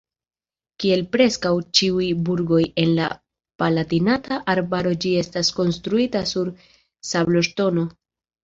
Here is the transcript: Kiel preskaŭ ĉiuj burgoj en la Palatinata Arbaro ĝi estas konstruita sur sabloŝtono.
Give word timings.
Kiel 0.83 1.01
preskaŭ 1.15 1.51
ĉiuj 1.79 2.07
burgoj 2.29 2.61
en 2.85 2.89
la 3.01 3.09
Palatinata 3.63 4.41
Arbaro 4.55 4.95
ĝi 5.05 5.13
estas 5.25 5.55
konstruita 5.61 6.23
sur 6.33 6.51
sabloŝtono. 7.13 7.89